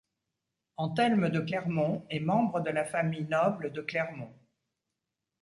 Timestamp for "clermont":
1.41-2.07, 3.83-4.33